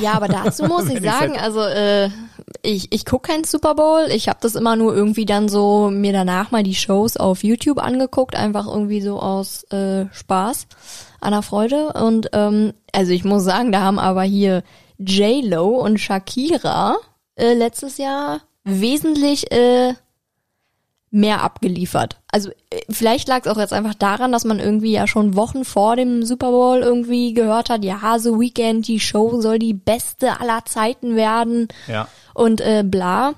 [0.00, 2.09] Ja, aber dazu muss ich sagen, also äh,
[2.62, 4.07] ich, ich gucke keinen Super Bowl.
[4.11, 7.78] Ich habe das immer nur irgendwie dann so mir danach mal die Shows auf YouTube
[7.78, 10.66] angeguckt, einfach irgendwie so aus äh, Spaß,
[11.20, 11.92] an der Freude.
[11.92, 14.62] Und ähm, also ich muss sagen, da haben aber hier
[14.98, 16.96] J-Lo und Shakira
[17.37, 19.94] äh, letztes Jahr wesentlich äh,
[21.12, 22.20] mehr abgeliefert.
[22.33, 25.64] Also äh, vielleicht lag es auch jetzt einfach daran, dass man irgendwie ja schon Wochen
[25.64, 30.40] vor dem Super Bowl irgendwie gehört hat, ja, so Weekend, die Show soll die beste
[30.40, 32.09] aller Zeiten werden Ja.
[32.35, 33.35] und äh, bla.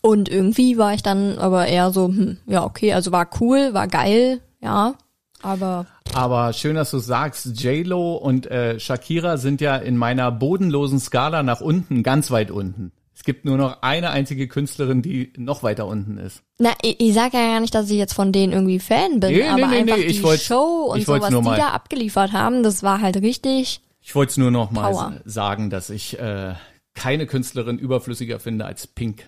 [0.00, 3.88] Und irgendwie war ich dann aber eher so, hm, ja, okay, also war cool, war
[3.88, 4.94] geil, ja,
[5.42, 11.00] aber Aber schön, dass du sagst, J-Lo und äh, Shakira sind ja in meiner bodenlosen
[11.00, 12.92] Skala nach unten, ganz weit unten.
[13.16, 16.42] Es gibt nur noch eine einzige Künstlerin, die noch weiter unten ist.
[16.58, 19.32] Na, ich, ich sage ja gar nicht, dass ich jetzt von denen irgendwie Fan bin,
[19.32, 21.56] Nee, aber nee, einfach nee, die ich wollt's- Show und ich so, was die mal-
[21.56, 23.80] da abgeliefert haben, das war halt richtig.
[24.00, 25.20] Ich wollte es nur noch mal Power.
[25.24, 26.54] sagen, dass ich äh,
[26.94, 29.26] keine Künstlerin überflüssiger finde als Pink.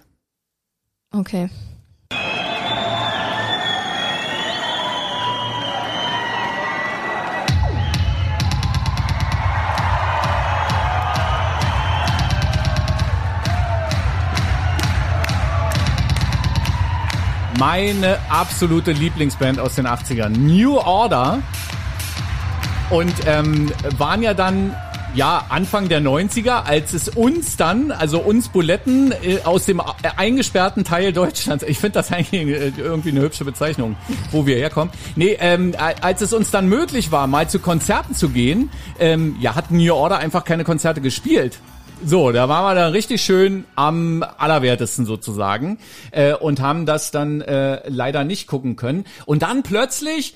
[1.12, 1.48] Okay.
[17.58, 21.42] Meine absolute Lieblingsband aus den 80ern, New Order.
[22.90, 24.76] Und ähm, waren ja dann
[25.14, 29.82] ja Anfang der 90er, als es uns dann, also uns Buletten äh, aus dem äh,
[30.16, 33.96] eingesperrten Teil Deutschlands, ich finde das eigentlich äh, irgendwie eine hübsche Bezeichnung,
[34.30, 34.92] wo wir herkommen.
[35.16, 39.36] Nee, ähm, äh, als es uns dann möglich war, mal zu Konzerten zu gehen, ähm,
[39.40, 41.58] ja, hat New Order einfach keine Konzerte gespielt.
[42.04, 45.78] So, da waren wir dann richtig schön am allerwertesten sozusagen
[46.10, 49.04] äh, und haben das dann äh, leider nicht gucken können.
[49.24, 50.34] Und dann plötzlich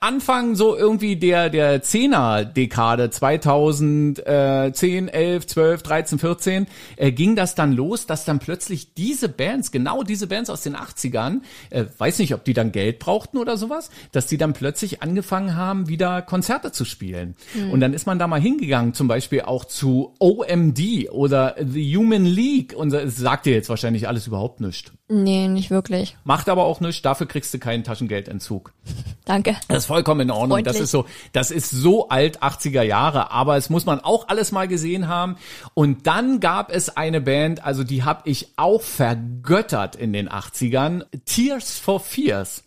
[0.00, 6.66] Anfang so irgendwie der der Zehner Dekade 2010, 11, 12, 13, 14
[6.96, 10.74] äh, ging das dann los, dass dann plötzlich diese Bands, genau diese Bands aus den
[10.74, 15.02] 80ern, äh, weiß nicht, ob die dann Geld brauchten oder sowas, dass die dann plötzlich
[15.02, 17.36] angefangen haben, wieder Konzerte zu spielen.
[17.70, 22.24] Und dann ist man da mal hingegangen, zum Beispiel auch zu OMD oder The Human
[22.24, 24.92] League und das sagt dir jetzt wahrscheinlich alles überhaupt nichts.
[25.08, 26.16] Nee, nicht wirklich.
[26.24, 28.72] Macht aber auch nichts, dafür kriegst du keinen Taschengeldentzug.
[29.24, 29.56] Danke.
[29.74, 30.64] Das ist vollkommen in Ordnung.
[30.64, 30.84] Das Freundlich.
[30.84, 34.68] ist so, das ist so alt 80er Jahre, aber es muss man auch alles mal
[34.68, 35.36] gesehen haben.
[35.74, 41.04] Und dann gab es eine Band, also die habe ich auch vergöttert in den 80ern,
[41.24, 42.64] Tears for Fears.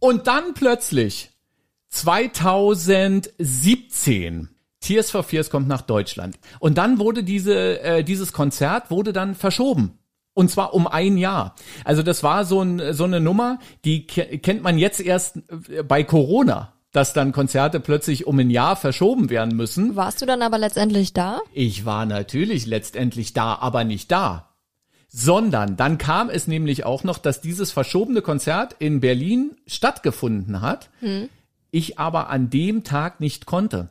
[0.00, 1.30] Und dann plötzlich
[1.90, 4.48] 2017
[4.80, 6.38] Tears for Fears kommt nach Deutschland.
[6.60, 9.98] Und dann wurde diese, äh, dieses Konzert wurde dann verschoben.
[10.38, 11.56] Und zwar um ein Jahr.
[11.84, 15.82] Also das war so, ein, so eine Nummer, die ke- kennt man jetzt erst äh,
[15.82, 19.96] bei Corona, dass dann Konzerte plötzlich um ein Jahr verschoben werden müssen.
[19.96, 21.40] Warst du dann aber letztendlich da?
[21.52, 24.50] Ich war natürlich letztendlich da, aber nicht da.
[25.08, 30.88] Sondern dann kam es nämlich auch noch, dass dieses verschobene Konzert in Berlin stattgefunden hat.
[31.72, 33.88] Ich aber an dem Tag nicht konnte.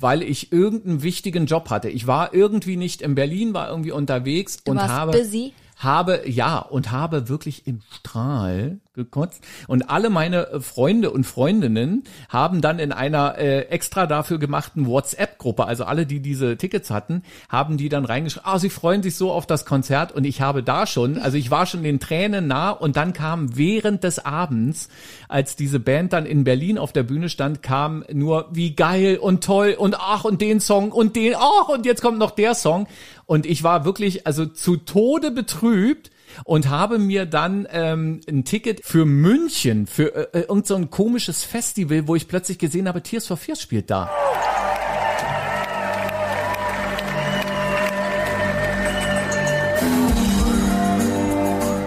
[0.00, 1.88] Weil ich irgendeinen wichtigen Job hatte.
[1.88, 5.52] Ich war irgendwie nicht in Berlin, war irgendwie unterwegs Du und habe busy.
[5.76, 9.42] habe ja und habe wirklich im Strahl gekotzt.
[9.68, 14.86] Und alle meine äh, Freunde und Freundinnen haben dann in einer äh, extra dafür gemachten
[14.86, 19.16] WhatsApp-Gruppe, also alle, die diese Tickets hatten, haben die dann reingeschrieben, ah, sie freuen sich
[19.16, 22.46] so auf das Konzert und ich habe da schon, also ich war schon den Tränen
[22.46, 24.90] nah und dann kam während des Abends,
[25.26, 29.42] als diese Band dann in Berlin auf der Bühne stand, kam nur wie geil und
[29.42, 32.86] toll und ach und den Song und den, ach und jetzt kommt noch der Song.
[33.24, 36.10] Und ich war wirklich also zu Tode betrübt
[36.44, 40.90] und habe mir dann ähm, ein Ticket für München, für äh, äh, irgend so ein
[40.90, 44.10] komisches Festival, wo ich plötzlich gesehen habe, Tears for Fears spielt da.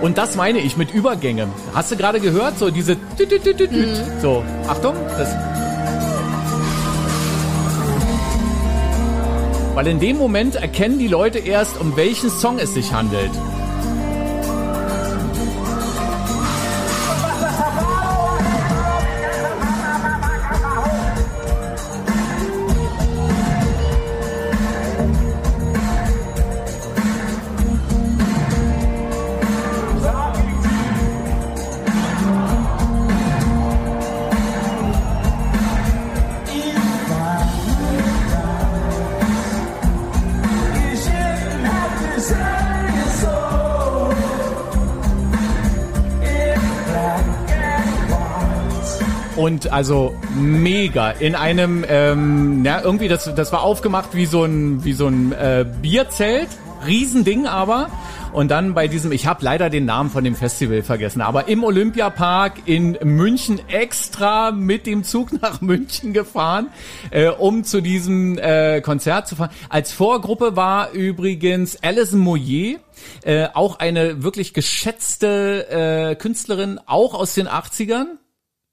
[0.01, 1.47] Und das meine ich mit Übergänge.
[1.73, 2.59] Hast du gerade gehört?
[2.59, 3.67] So diese tüt.
[4.21, 5.35] So, Achtung, das
[9.75, 13.31] Weil in dem Moment erkennen die Leute erst, um welchen Song es sich handelt.
[49.45, 54.83] Und also mega in einem, ähm, ja, irgendwie das, das war aufgemacht wie so ein,
[54.83, 56.47] wie so ein äh, Bierzelt,
[56.87, 57.91] Riesending aber.
[58.33, 61.63] Und dann bei diesem, ich habe leider den Namen von dem Festival vergessen, aber im
[61.63, 66.69] Olympiapark in München extra mit dem Zug nach München gefahren,
[67.11, 69.51] äh, um zu diesem äh, Konzert zu fahren.
[69.69, 72.77] Als Vorgruppe war übrigens Alison Moyer,
[73.23, 78.07] äh, auch eine wirklich geschätzte äh, Künstlerin, auch aus den 80ern.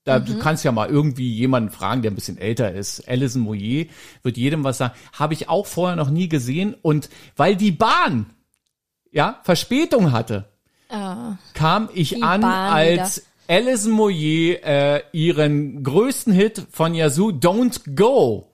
[0.05, 3.09] Da, Du kannst ja mal irgendwie jemanden fragen, der ein bisschen älter ist.
[3.09, 3.87] Alison Moyer
[4.23, 4.95] wird jedem was sagen.
[5.13, 6.75] Habe ich auch vorher noch nie gesehen.
[6.83, 8.27] Und weil die Bahn
[9.13, 10.49] ja Verspätung hatte,
[10.89, 17.95] Ah, kam ich an Bahn als Alison Moyer äh, ihren größten Hit von Yazoo, Don't
[17.95, 18.51] Go,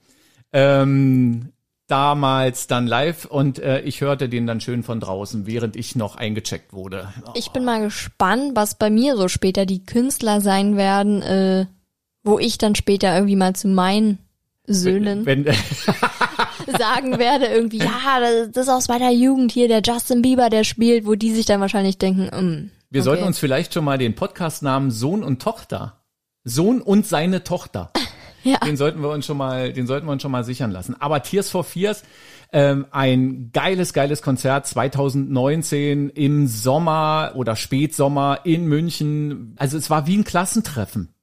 [0.53, 1.49] ähm,
[1.89, 6.15] damals dann live und äh, ich hörte den dann schön von draußen, während ich noch
[6.15, 7.11] eingecheckt wurde.
[7.33, 11.65] Ich bin mal gespannt, was bei mir so später die Künstler sein werden, äh,
[12.23, 14.19] wo ich dann später irgendwie mal zu meinen
[14.67, 15.45] Söhnen Wenn,
[16.77, 20.63] sagen werde, irgendwie, ja, das- das ist aus meiner Jugend hier, der Justin Bieber, der
[20.63, 23.05] spielt, wo die sich dann wahrscheinlich denken, mm, wir okay.
[23.05, 25.97] sollten uns vielleicht schon mal den Podcast-Namen Sohn und Tochter,
[26.43, 27.91] Sohn und seine Tochter,
[28.43, 28.57] Ja.
[28.59, 30.95] den sollten wir uns schon mal, den sollten wir uns schon mal sichern lassen.
[30.99, 32.03] Aber Tears for Fears,
[32.51, 39.55] ähm, ein geiles, geiles Konzert 2019 im Sommer oder Spätsommer in München.
[39.57, 41.13] Also es war wie ein Klassentreffen.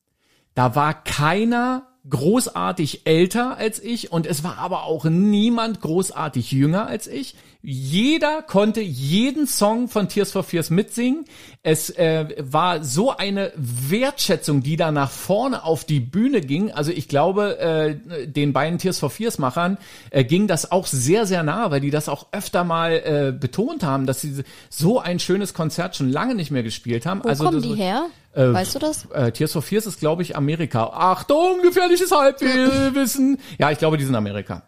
[0.54, 6.86] Da war keiner großartig älter als ich und es war aber auch niemand großartig jünger
[6.86, 7.34] als ich.
[7.68, 11.24] Jeder konnte jeden Song von Tears for Fears mitsingen.
[11.64, 16.70] Es äh, war so eine Wertschätzung, die da nach vorne auf die Bühne ging.
[16.70, 19.78] Also ich glaube, äh, den beiden Tears for Fears Machern
[20.10, 23.82] äh, ging das auch sehr, sehr nah, weil die das auch öfter mal äh, betont
[23.82, 27.24] haben, dass sie so ein schönes Konzert schon lange nicht mehr gespielt haben.
[27.24, 28.06] Wo also kommen das- die her?
[28.36, 29.06] Äh, weißt du das?
[29.10, 30.84] äh, Tears for Fears ist, glaube ich, Amerika.
[30.92, 33.38] Achtung, gefährliches Halbwissen.
[33.58, 34.62] ja, ich glaube, die sind Amerika.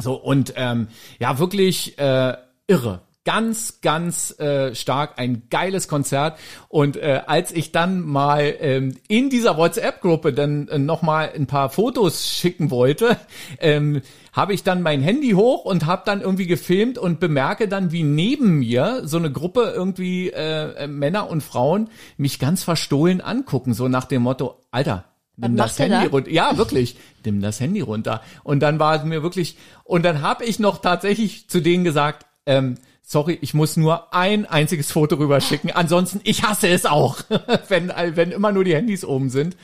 [0.00, 0.88] So, und ähm,
[1.18, 2.34] ja, wirklich äh,
[2.66, 3.00] irre.
[3.28, 6.38] Ganz, ganz äh, stark, ein geiles Konzert.
[6.68, 11.68] Und äh, als ich dann mal ähm, in dieser WhatsApp-Gruppe dann äh, nochmal ein paar
[11.68, 13.18] Fotos schicken wollte,
[13.60, 14.00] ähm,
[14.32, 18.02] habe ich dann mein Handy hoch und habe dann irgendwie gefilmt und bemerke dann, wie
[18.02, 23.74] neben mir so eine Gruppe irgendwie äh, äh, Männer und Frauen mich ganz verstohlen angucken,
[23.74, 25.04] so nach dem Motto, Alter,
[25.36, 26.10] nimm Was das Handy da?
[26.10, 26.30] runter.
[26.30, 28.22] Ja, wirklich, nimm das Handy runter.
[28.42, 32.24] Und dann war es mir wirklich, und dann habe ich noch tatsächlich zu denen gesagt,
[32.46, 32.76] ähm,
[33.08, 35.72] sorry, ich muss nur ein einziges Foto rüberschicken.
[35.72, 37.16] Ansonsten, ich hasse es auch,
[37.68, 39.56] wenn, wenn immer nur die Handys oben sind.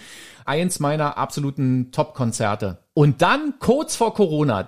[0.46, 2.78] Eins meiner absoluten Top-Konzerte.
[2.94, 4.66] Und dann kurz vor Corona,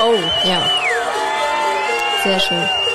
[0.00, 0.14] Oh,
[0.48, 0.62] ja.
[2.22, 2.87] Sehr schön.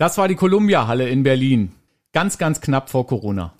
[0.00, 1.72] Das war die Columbia-Halle in Berlin.
[2.14, 3.52] Ganz, ganz knapp vor Corona.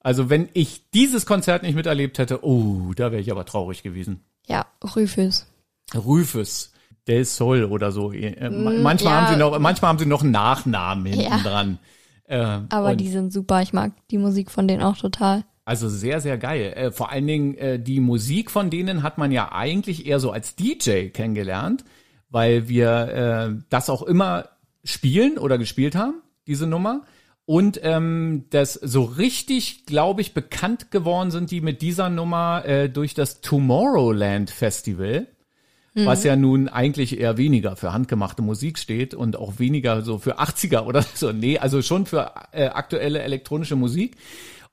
[0.00, 4.20] Also wenn ich dieses Konzert nicht miterlebt hätte, oh, da wäre ich aber traurig gewesen.
[4.46, 5.46] Ja, Rüfus.
[5.94, 6.74] Rufus
[7.08, 8.12] Del Sol oder so.
[8.12, 9.20] Äh, ma- Manchmal ja.
[9.22, 11.78] haben sie noch, manchmal haben sie noch einen Nachnamen hinten dran.
[12.24, 13.62] Äh, Aber die sind super.
[13.62, 15.42] Ich mag die Musik von denen auch total.
[15.64, 16.74] Also sehr, sehr geil.
[16.76, 20.32] Äh, vor allen Dingen äh, die Musik von denen hat man ja eigentlich eher so
[20.32, 21.82] als DJ kennengelernt,
[22.28, 24.50] weil wir äh, das auch immer
[24.84, 27.02] spielen oder gespielt haben, diese Nummer.
[27.44, 32.88] Und ähm, das so richtig, glaube ich, bekannt geworden sind die mit dieser Nummer äh,
[32.88, 35.26] durch das Tomorrowland Festival,
[35.94, 40.38] was ja nun eigentlich eher weniger für handgemachte Musik steht und auch weniger so für
[40.38, 41.32] 80er oder so.
[41.32, 44.16] Nee, also schon für äh, aktuelle elektronische Musik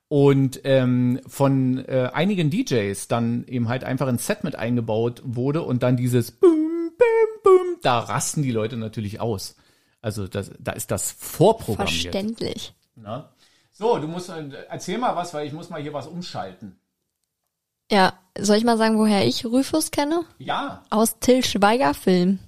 [0.08, 5.62] und ähm, von äh, einigen DJs dann eben halt einfach ein Set mit eingebaut wurde
[5.62, 9.56] und dann dieses Boom, Boom, Boom, da rasten die Leute natürlich aus.
[10.02, 12.02] Also das, da ist das vorprogrammiert.
[12.02, 12.74] Verständlich.
[12.94, 13.28] Ne?
[13.72, 16.78] So, du musst äh, erzähl mal was, weil ich muss mal hier was umschalten.
[17.90, 20.24] Ja, soll ich mal sagen, woher ich Rüfus kenne?
[20.38, 22.38] Ja, Aus Till Schweiger Film.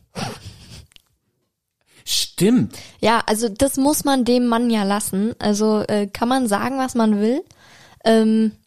[2.05, 2.79] stimmt.
[3.01, 5.35] Ja, also das muss man dem Mann ja lassen.
[5.39, 7.43] Also äh, kann man sagen, was man will.
[8.05, 8.62] Ähm, äh,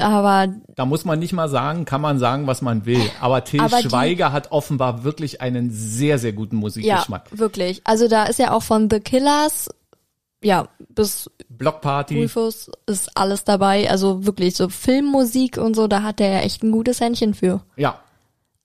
[0.00, 3.00] aber Da muss man nicht mal sagen, kann man sagen, was man will.
[3.20, 7.28] Aber Till Aber die- Schweiger hat offenbar wirklich einen sehr, sehr guten ja, Musikgeschmack.
[7.38, 7.80] wirklich.
[7.84, 9.68] Also da ist ja auch von The Killers,
[10.42, 12.22] ja, bis Blockparty.
[12.22, 13.90] Rufus ist alles dabei.
[13.90, 17.60] Also wirklich so Filmmusik und so, da hat er ja echt ein gutes Händchen für.
[17.76, 18.00] Ja,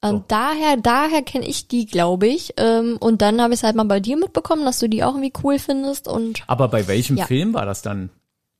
[0.01, 2.53] Und daher, daher kenne ich die, glaube ich.
[2.57, 5.15] Ähm, und dann habe ich es halt mal bei dir mitbekommen, dass du die auch
[5.15, 6.07] irgendwie cool findest.
[6.07, 7.25] Und aber bei welchem Ja.
[7.25, 8.09] Film war das dann?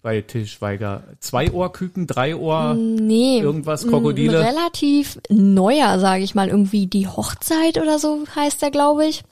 [0.04, 1.02] Bei Til Schweiger?
[1.20, 3.40] Zwei Ohrküken, drei Ohr, Nee.
[3.40, 4.40] irgendwas, Krokodile?
[4.40, 9.24] Relativ neuer, sage ich mal, irgendwie die Hochzeit oder so heißt der, glaube ich.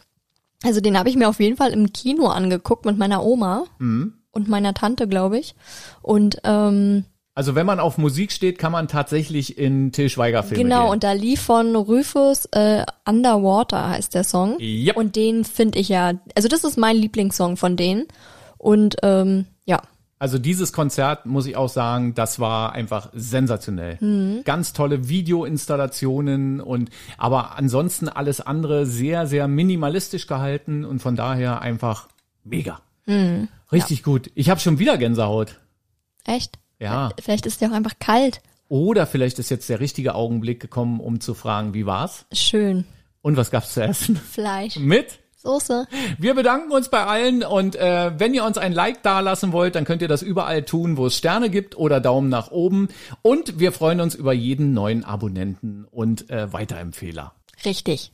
[0.64, 4.14] Also den habe ich mir auf jeden Fall im Kino angeguckt mit meiner Oma Mhm.
[4.32, 5.54] und meiner Tante, glaube ich.
[6.02, 7.04] Und ähm,
[7.34, 10.92] Also wenn man auf Musik steht, kann man tatsächlich in Til Schweiger Filme genau, gehen.
[10.92, 14.58] und da lief von Rufus äh, Underwater heißt der Song.
[14.60, 14.98] Yep.
[14.98, 18.06] Und den finde ich ja, also das ist mein Lieblingssong von denen.
[18.58, 19.46] Und ähm,
[20.22, 23.98] Also dieses Konzert, muss ich auch sagen, das war einfach sensationell.
[24.02, 24.44] Mhm.
[24.44, 31.64] Ganz tolle Videoinstallationen und aber ansonsten alles andere sehr, sehr minimalistisch gehalten und von daher
[31.64, 32.08] einfach
[32.44, 32.82] mega.
[33.08, 33.48] Mhm.
[33.72, 34.30] Richtig gut.
[34.36, 35.60] Ich habe schon wieder Gänsehaut.
[36.26, 36.60] echt.
[36.78, 37.10] Ja.
[37.20, 38.44] Vielleicht ist der auch einfach kalt.
[38.70, 42.28] Oder vielleicht ist jetzt der richtige Augenblick gekommen, um zu fragen, wie war's?
[42.32, 42.86] Schön.
[43.24, 44.18] Und was gab's zu essen?
[44.18, 44.76] Fleisch.
[44.76, 45.18] Mit?
[45.42, 45.88] Soße.
[46.20, 49.86] Wir bedanken uns bei allen und äh, wenn ihr uns ein Like dalassen wollt, dann
[49.86, 52.90] könnt ihr das überall tun, wo es Sterne gibt oder Daumen nach oben.
[53.24, 57.34] Und wir freuen uns über jeden neuen Abonnenten und äh, Weiterempfehler.
[57.66, 58.12] Richtig.